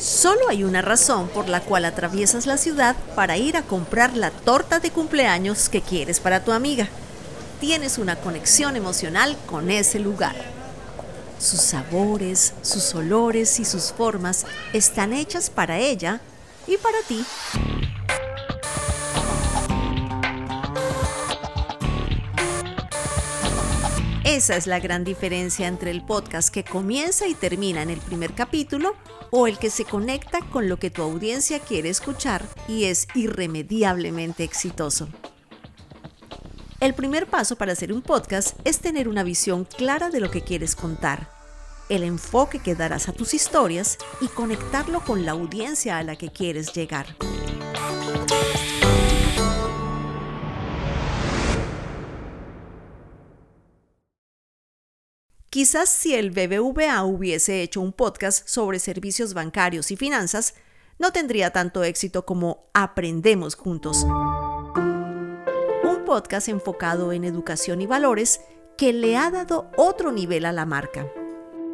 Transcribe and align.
Solo 0.00 0.48
hay 0.48 0.64
una 0.64 0.80
razón 0.80 1.28
por 1.28 1.50
la 1.50 1.60
cual 1.60 1.84
atraviesas 1.84 2.46
la 2.46 2.56
ciudad 2.56 2.96
para 3.14 3.36
ir 3.36 3.58
a 3.58 3.62
comprar 3.62 4.16
la 4.16 4.30
torta 4.30 4.80
de 4.80 4.90
cumpleaños 4.90 5.68
que 5.68 5.82
quieres 5.82 6.20
para 6.20 6.42
tu 6.42 6.52
amiga. 6.52 6.88
Tienes 7.60 7.98
una 7.98 8.16
conexión 8.16 8.76
emocional 8.76 9.36
con 9.44 9.70
ese 9.70 9.98
lugar. 9.98 10.34
Sus 11.38 11.60
sabores, 11.60 12.54
sus 12.62 12.94
olores 12.94 13.60
y 13.60 13.66
sus 13.66 13.92
formas 13.92 14.46
están 14.72 15.12
hechas 15.12 15.50
para 15.50 15.78
ella 15.78 16.22
y 16.66 16.78
para 16.78 17.02
ti. 17.06 17.22
Esa 24.30 24.54
es 24.54 24.68
la 24.68 24.78
gran 24.78 25.02
diferencia 25.02 25.66
entre 25.66 25.90
el 25.90 26.04
podcast 26.04 26.50
que 26.50 26.62
comienza 26.62 27.26
y 27.26 27.34
termina 27.34 27.82
en 27.82 27.90
el 27.90 27.98
primer 27.98 28.32
capítulo 28.32 28.94
o 29.30 29.48
el 29.48 29.58
que 29.58 29.70
se 29.70 29.84
conecta 29.84 30.38
con 30.52 30.68
lo 30.68 30.76
que 30.76 30.88
tu 30.88 31.02
audiencia 31.02 31.58
quiere 31.58 31.88
escuchar 31.88 32.46
y 32.68 32.84
es 32.84 33.08
irremediablemente 33.16 34.44
exitoso. 34.44 35.08
El 36.78 36.94
primer 36.94 37.26
paso 37.26 37.56
para 37.56 37.72
hacer 37.72 37.92
un 37.92 38.02
podcast 38.02 38.56
es 38.64 38.78
tener 38.78 39.08
una 39.08 39.24
visión 39.24 39.64
clara 39.64 40.10
de 40.10 40.20
lo 40.20 40.30
que 40.30 40.42
quieres 40.42 40.76
contar, 40.76 41.28
el 41.88 42.04
enfoque 42.04 42.60
que 42.60 42.76
darás 42.76 43.08
a 43.08 43.12
tus 43.12 43.34
historias 43.34 43.98
y 44.20 44.28
conectarlo 44.28 45.00
con 45.00 45.26
la 45.26 45.32
audiencia 45.32 45.98
a 45.98 46.04
la 46.04 46.14
que 46.14 46.30
quieres 46.30 46.72
llegar. 46.72 47.16
Quizás 55.50 55.88
si 55.88 56.14
el 56.14 56.30
BBVA 56.30 57.02
hubiese 57.02 57.60
hecho 57.60 57.80
un 57.80 57.92
podcast 57.92 58.46
sobre 58.46 58.78
servicios 58.78 59.34
bancarios 59.34 59.90
y 59.90 59.96
finanzas, 59.96 60.54
no 61.00 61.10
tendría 61.10 61.50
tanto 61.50 61.82
éxito 61.82 62.24
como 62.24 62.70
Aprendemos 62.72 63.56
Juntos. 63.56 64.06
Un 65.82 66.04
podcast 66.06 66.48
enfocado 66.48 67.12
en 67.12 67.24
educación 67.24 67.80
y 67.80 67.86
valores 67.86 68.42
que 68.78 68.92
le 68.92 69.16
ha 69.16 69.32
dado 69.32 69.68
otro 69.76 70.12
nivel 70.12 70.46
a 70.46 70.52
la 70.52 70.66
marca. 70.66 71.10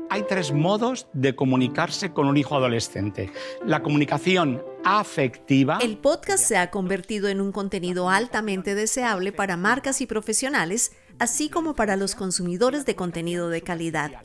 Hay 0.08 0.22
tres 0.22 0.52
modos 0.52 1.08
de 1.12 1.34
comunicarse 1.34 2.12
con 2.12 2.26
un 2.26 2.36
hijo 2.36 2.56
adolescente. 2.56 3.32
La 3.64 3.82
comunicación 3.82 4.62
afectiva. 4.84 5.78
El 5.82 5.98
podcast 5.98 6.44
se 6.44 6.56
ha 6.56 6.70
convertido 6.70 7.28
en 7.28 7.40
un 7.40 7.50
contenido 7.50 8.08
altamente 8.08 8.74
deseable 8.74 9.32
para 9.32 9.56
marcas 9.56 10.00
y 10.00 10.06
profesionales 10.06 10.92
así 11.18 11.48
como 11.48 11.74
para 11.74 11.96
los 11.96 12.14
consumidores 12.14 12.84
de 12.86 12.94
contenido 12.94 13.48
de 13.48 13.62
calidad. 13.62 14.22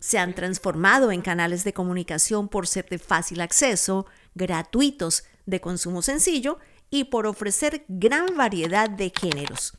Se 0.00 0.18
han 0.18 0.34
transformado 0.34 1.10
en 1.10 1.22
canales 1.22 1.64
de 1.64 1.72
comunicación 1.72 2.48
por 2.48 2.66
ser 2.66 2.86
de 2.88 2.98
fácil 2.98 3.40
acceso, 3.40 4.06
gratuitos, 4.34 5.24
de 5.46 5.60
consumo 5.60 6.02
sencillo 6.02 6.58
y 6.90 7.04
por 7.04 7.26
ofrecer 7.26 7.84
gran 7.88 8.36
variedad 8.36 8.90
de 8.90 9.12
géneros. 9.18 9.78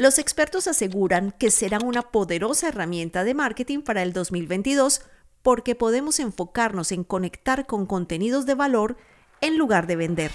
Los 0.00 0.20
expertos 0.20 0.68
aseguran 0.68 1.32
que 1.32 1.50
serán 1.50 1.84
una 1.84 2.02
poderosa 2.02 2.68
herramienta 2.68 3.24
de 3.24 3.34
marketing 3.34 3.80
para 3.80 4.02
el 4.04 4.12
2022 4.12 5.00
porque 5.42 5.74
podemos 5.74 6.20
enfocarnos 6.20 6.92
en 6.92 7.02
conectar 7.02 7.66
con 7.66 7.84
contenidos 7.84 8.46
de 8.46 8.54
valor 8.54 8.96
en 9.40 9.58
lugar 9.58 9.88
de 9.88 9.96
vender. 9.96 10.30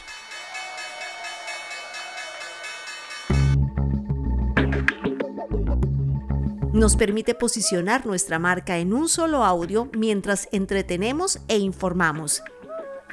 Nos 6.73 6.97
permite 6.97 7.33
posicionar 7.33 8.05
nuestra 8.05 8.39
marca 8.39 8.79
en 8.79 8.93
un 8.93 9.07
solo 9.07 9.45
audio 9.45 9.89
mientras 9.95 10.49
entretenemos 10.51 11.39
e 11.47 11.57
informamos. 11.57 12.43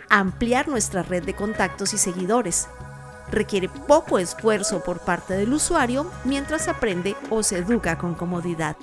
Ampliar 0.08 0.66
nuestra 0.66 1.04
red 1.04 1.22
de 1.22 1.34
contactos 1.34 1.94
y 1.94 1.98
seguidores. 1.98 2.66
Requiere 3.30 3.68
poco 3.68 4.18
esfuerzo 4.18 4.82
por 4.82 5.00
parte 5.00 5.34
del 5.34 5.52
usuario 5.52 6.10
mientras 6.24 6.68
aprende 6.68 7.16
o 7.30 7.42
se 7.42 7.58
educa 7.58 7.98
con 7.98 8.14
comodidad. 8.14 8.76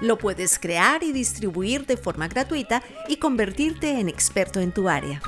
Lo 0.00 0.18
puedes 0.18 0.58
crear 0.58 1.02
y 1.02 1.12
distribuir 1.12 1.86
de 1.86 1.96
forma 1.96 2.28
gratuita 2.28 2.82
y 3.08 3.16
convertirte 3.16 3.98
en 3.98 4.08
experto 4.08 4.60
en 4.60 4.72
tu 4.72 4.88
área. 4.88 5.22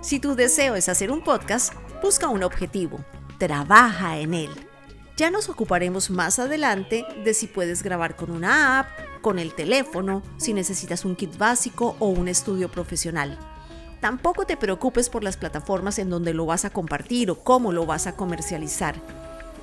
Si 0.00 0.20
tu 0.20 0.34
deseo 0.34 0.76
es 0.76 0.88
hacer 0.88 1.10
un 1.10 1.22
podcast, 1.22 1.74
busca 2.02 2.28
un 2.28 2.42
objetivo, 2.42 3.04
trabaja 3.38 4.18
en 4.18 4.34
él 4.34 4.50
ya 5.20 5.30
nos 5.30 5.50
ocuparemos 5.50 6.08
más 6.08 6.38
adelante 6.38 7.04
de 7.22 7.34
si 7.34 7.46
puedes 7.46 7.82
grabar 7.82 8.16
con 8.16 8.30
una 8.30 8.78
app, 8.78 8.88
con 9.20 9.38
el 9.38 9.52
teléfono, 9.52 10.22
si 10.38 10.54
necesitas 10.54 11.04
un 11.04 11.14
kit 11.14 11.36
básico 11.36 11.94
o 11.98 12.08
un 12.08 12.26
estudio 12.26 12.70
profesional. 12.70 13.38
Tampoco 14.00 14.46
te 14.46 14.56
preocupes 14.56 15.10
por 15.10 15.22
las 15.22 15.36
plataformas 15.36 15.98
en 15.98 16.08
donde 16.08 16.32
lo 16.32 16.46
vas 16.46 16.64
a 16.64 16.70
compartir 16.70 17.30
o 17.30 17.36
cómo 17.36 17.70
lo 17.70 17.84
vas 17.84 18.06
a 18.06 18.16
comercializar. 18.16 18.94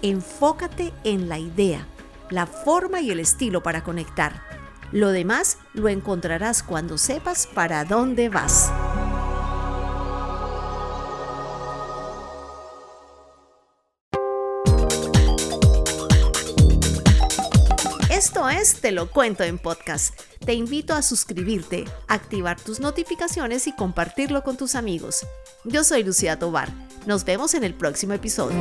Enfócate 0.03 0.93
en 1.03 1.27
la 1.27 1.39
idea, 1.39 1.87
la 2.29 2.45
forma 2.45 3.01
y 3.01 3.09
el 3.09 3.19
estilo 3.19 3.63
para 3.63 3.83
conectar. 3.83 4.43
Lo 4.91 5.09
demás 5.09 5.57
lo 5.73 5.89
encontrarás 5.89 6.61
cuando 6.61 6.97
sepas 6.97 7.47
para 7.47 7.83
dónde 7.83 8.29
vas. 8.29 8.71
Esto 18.27 18.49
es 18.49 18.81
Te 18.81 18.91
lo 18.91 19.09
cuento 19.09 19.45
en 19.45 19.57
podcast. 19.57 20.13
Te 20.45 20.53
invito 20.53 20.93
a 20.93 21.01
suscribirte, 21.01 21.85
activar 22.09 22.59
tus 22.59 22.81
notificaciones 22.81 23.67
y 23.67 23.71
compartirlo 23.71 24.43
con 24.43 24.57
tus 24.57 24.75
amigos. 24.75 25.25
Yo 25.63 25.85
soy 25.85 26.03
Lucía 26.03 26.37
Tobar. 26.37 26.69
Nos 27.05 27.23
vemos 27.23 27.53
en 27.53 27.63
el 27.63 27.73
próximo 27.73 28.11
episodio. 28.11 28.59